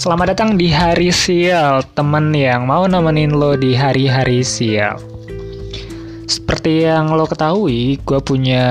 [0.00, 4.96] Selamat datang di hari sial, temen yang mau nemenin lo di hari-hari sial.
[6.24, 8.64] Seperti yang lo ketahui, gue punya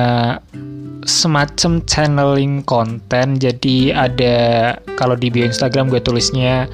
[1.05, 3.37] semacam channeling konten.
[3.37, 6.65] Jadi ada kalau di bio Instagram gue tulisnya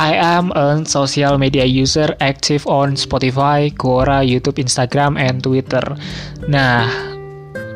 [0.00, 5.84] I am a social media user active on Spotify, Quora, YouTube, Instagram, and Twitter.
[6.48, 7.09] Nah,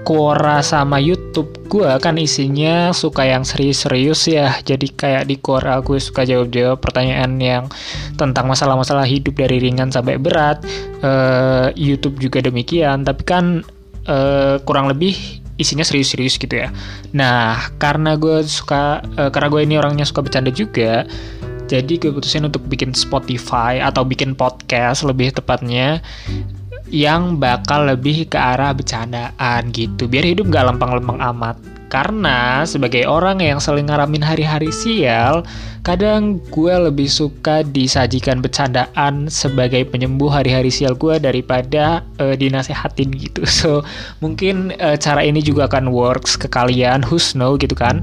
[0.05, 4.53] Quora sama YouTube gue kan isinya suka yang serius-serius ya.
[4.61, 7.65] Jadi kayak di Quora gue suka jawab-jawab pertanyaan yang
[8.21, 10.61] tentang masalah-masalah hidup dari ringan sampai berat.
[11.01, 13.65] Uh, YouTube juga demikian tapi kan
[14.05, 15.17] uh, kurang lebih
[15.57, 16.69] isinya serius-serius gitu ya.
[17.17, 21.09] Nah karena gue suka uh, karena gue ini orangnya suka bercanda juga
[21.65, 26.05] jadi gue putusin untuk bikin Spotify atau bikin podcast lebih tepatnya
[26.93, 31.57] yang bakal lebih ke arah bercandaan gitu biar hidup gak lempeng-lempeng amat.
[31.93, 35.47] Karena sebagai orang yang sering ngaramin hari-hari sial
[35.87, 43.47] kadang gue lebih suka disajikan bercandaan sebagai penyembuh hari-hari sial gue daripada uh, dinasehatin gitu.
[43.65, 43.87] So
[44.19, 47.07] mungkin uh, cara ini juga akan works ke kalian.
[47.07, 48.03] Who's know gitu kan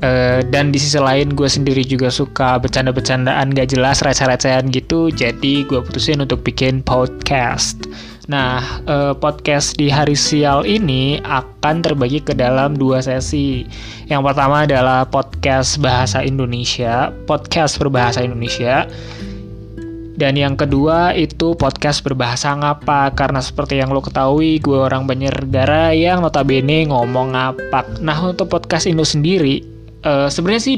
[0.00, 5.68] Uh, dan di sisi lain gue sendiri juga suka bercanda-bercandaan gak jelas receh-recehan gitu jadi
[5.68, 7.76] gue putusin untuk bikin podcast
[8.30, 13.66] Nah, eh, podcast di hari sial ini akan terbagi ke dalam dua sesi.
[14.06, 18.86] Yang pertama adalah podcast bahasa Indonesia, podcast berbahasa Indonesia.
[20.14, 25.32] Dan yang kedua itu podcast berbahasa ngapa Karena seperti yang lo ketahui gue orang banyak
[25.32, 30.76] negara yang notabene ngomong ngapak Nah untuk podcast Indo sendiri uh, sebenarnya sih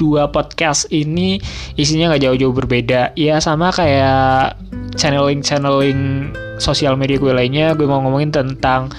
[0.00, 1.38] dua podcast ini
[1.78, 3.14] isinya nggak jauh-jauh berbeda.
[3.14, 4.58] Ya sama kayak
[4.98, 7.76] channeling-channeling sosial media gue lainnya.
[7.78, 8.90] Gue mau ngomongin tentang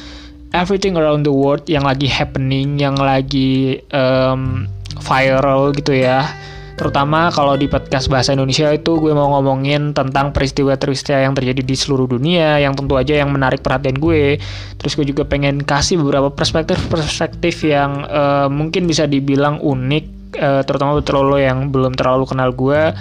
[0.53, 4.69] everything around the world yang lagi happening yang lagi um,
[5.01, 6.29] viral gitu ya
[6.73, 11.75] terutama kalau di podcast bahasa Indonesia itu gue mau ngomongin tentang peristiwa-peristiwa yang terjadi di
[11.77, 14.41] seluruh dunia yang tentu aja yang menarik perhatian gue.
[14.81, 20.05] Terus gue juga pengen kasih beberapa perspektif-perspektif yang uh, mungkin bisa dibilang unik
[20.37, 22.93] uh, terutama buat lo yang belum terlalu kenal gue.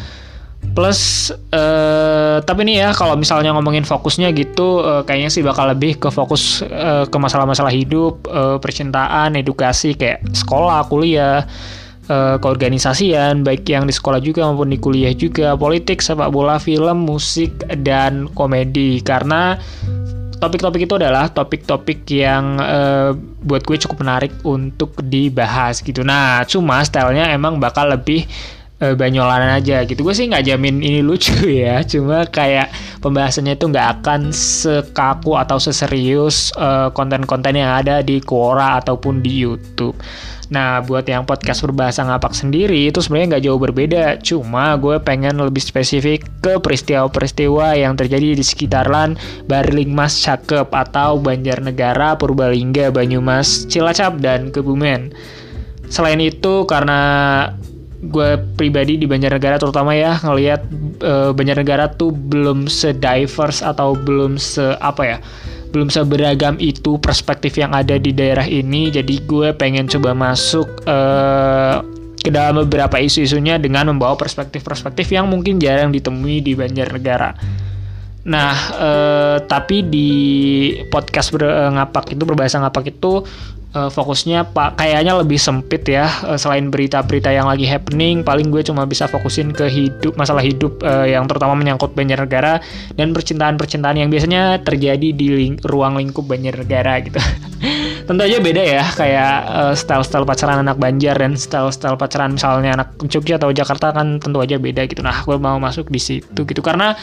[0.63, 5.99] Plus, uh, tapi nih ya kalau misalnya ngomongin fokusnya gitu, uh, kayaknya sih bakal lebih
[5.99, 11.45] ke fokus uh, ke masalah-masalah hidup, uh, percintaan, edukasi kayak sekolah, kuliah,
[12.13, 17.09] uh, keorganisasian, baik yang di sekolah juga maupun di kuliah juga, politik, sepak bola, film,
[17.09, 19.01] musik, dan komedi.
[19.01, 19.57] Karena
[20.37, 26.05] topik-topik itu adalah topik-topik yang uh, buat gue cukup menarik untuk dibahas gitu.
[26.05, 28.29] Nah, cuma stylenya emang bakal lebih
[28.83, 33.71] uh, banyolanan aja gitu gue sih nggak jamin ini lucu ya cuma kayak pembahasannya itu
[33.71, 39.95] nggak akan sekaku atau seserius konten eh, konten-konten yang ada di Quora ataupun di YouTube
[40.53, 44.05] Nah, buat yang podcast berbahasa ngapak sendiri itu sebenarnya nggak jauh berbeda.
[44.21, 49.17] Cuma gue pengen lebih spesifik ke peristiwa-peristiwa yang terjadi di sekitaran
[49.49, 55.17] Barlingmas Cakep atau Banjarnegara, Purbalingga, Banyumas, Cilacap, dan Kebumen.
[55.89, 57.01] Selain itu, karena
[58.05, 60.61] gue pribadi di Banjarnegara terutama ya ngelihat
[61.01, 65.19] uh, Banjarnegara tuh belum se-diverse atau belum se apa ya
[65.73, 71.81] belum seberagam itu perspektif yang ada di daerah ini jadi gue pengen coba masuk uh,
[72.23, 77.35] ke dalam beberapa isu-isunya dengan membawa perspektif-perspektif yang mungkin jarang ditemui di Banjarnegara.
[78.23, 80.11] Nah, uh, tapi di
[80.87, 83.27] podcast ber, ngapak itu berbahasa ngapak itu
[83.77, 88.63] uh, fokusnya pak kayaknya lebih sempit ya uh, selain berita-berita yang lagi happening paling gue
[88.65, 92.63] cuma bisa fokusin ke hidup masalah hidup uh, yang terutama menyangkut Banjarnegara
[92.97, 97.19] dan percintaan-percintaan yang biasanya terjadi di ling ruang lingkup Banjarnegara gitu
[98.05, 102.89] tentu aja beda ya kayak uh, style-style pacaran anak Banjar dan style-style pacaran misalnya anak
[103.07, 105.01] Jogja atau Jakarta kan tentu aja beda gitu.
[105.01, 106.61] Nah gue mau masuk di situ gitu.
[106.61, 106.95] Karena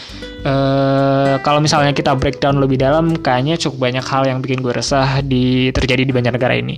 [0.44, 5.24] uh, kalau misalnya kita breakdown lebih dalam kayaknya cukup banyak hal yang bikin gue resah
[5.24, 6.76] di terjadi di Banjarnegara ini.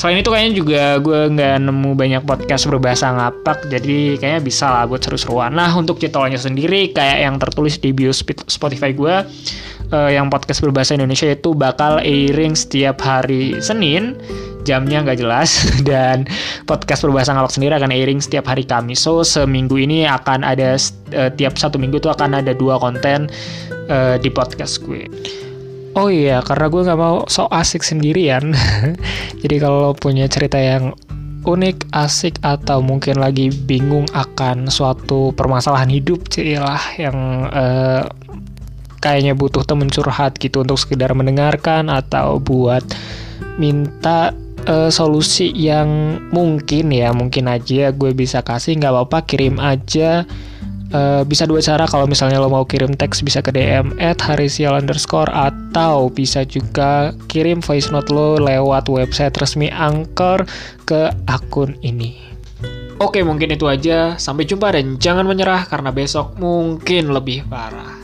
[0.00, 4.88] Selain itu kayaknya juga gue nggak nemu banyak podcast berbahasa ngapak, jadi kayaknya bisa lah
[4.88, 5.52] buat seru-seruan.
[5.52, 8.08] Nah untuk jadwalnya sendiri kayak yang tertulis di bio
[8.48, 9.14] Spotify gue,
[9.92, 14.16] uh, yang podcast berbahasa Indonesia itu bakal airing setiap hari Senin,
[14.64, 16.24] jamnya nggak jelas dan
[16.64, 19.04] podcast berbahasa ngapak sendiri akan airing setiap hari Kamis.
[19.04, 20.80] So seminggu ini akan ada
[21.12, 23.28] uh, tiap satu minggu tuh akan ada dua konten
[23.92, 25.04] uh, di podcast gue.
[25.98, 28.54] Oh iya, karena gue nggak mau so asik sendirian.
[29.42, 30.94] Jadi kalau punya cerita yang
[31.42, 37.18] unik, asik, atau mungkin lagi bingung akan suatu permasalahan hidup, cilah yang
[37.50, 38.06] uh,
[39.00, 42.84] kayaknya butuh temen curhat gitu untuk sekedar mendengarkan atau buat
[43.56, 44.36] minta
[44.68, 50.28] uh, solusi yang mungkin ya mungkin aja gue bisa kasih nggak apa-apa kirim aja
[50.90, 54.74] Uh, bisa dua cara kalau misalnya lo mau kirim teks bisa ke DM at harisial
[54.74, 60.42] underscore atau bisa juga kirim voice note lo lewat website resmi Anchor
[60.82, 62.18] ke akun ini.
[62.98, 67.99] Oke mungkin itu aja, sampai jumpa dan jangan menyerah karena besok mungkin lebih parah.